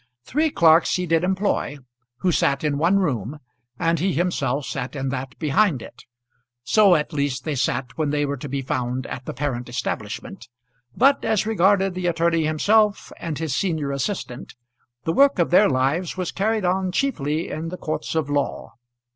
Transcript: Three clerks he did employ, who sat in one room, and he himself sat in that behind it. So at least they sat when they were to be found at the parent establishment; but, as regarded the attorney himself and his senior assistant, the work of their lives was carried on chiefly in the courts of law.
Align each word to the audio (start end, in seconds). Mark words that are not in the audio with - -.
Three 0.25 0.49
clerks 0.49 0.95
he 0.95 1.05
did 1.05 1.23
employ, 1.23 1.77
who 2.21 2.31
sat 2.31 2.63
in 2.63 2.79
one 2.79 2.97
room, 2.97 3.37
and 3.77 3.99
he 3.99 4.13
himself 4.13 4.65
sat 4.65 4.95
in 4.95 5.09
that 5.09 5.37
behind 5.37 5.83
it. 5.83 6.05
So 6.63 6.95
at 6.95 7.13
least 7.13 7.43
they 7.43 7.53
sat 7.53 7.95
when 7.99 8.09
they 8.09 8.25
were 8.25 8.37
to 8.37 8.49
be 8.49 8.63
found 8.63 9.05
at 9.05 9.25
the 9.25 9.33
parent 9.35 9.69
establishment; 9.69 10.47
but, 10.97 11.23
as 11.23 11.45
regarded 11.45 11.93
the 11.93 12.07
attorney 12.07 12.45
himself 12.45 13.11
and 13.19 13.37
his 13.37 13.55
senior 13.55 13.91
assistant, 13.91 14.55
the 15.03 15.13
work 15.13 15.37
of 15.37 15.51
their 15.51 15.69
lives 15.69 16.17
was 16.17 16.31
carried 16.31 16.65
on 16.65 16.91
chiefly 16.91 17.51
in 17.51 17.69
the 17.69 17.77
courts 17.77 18.15
of 18.15 18.27
law. 18.27 18.71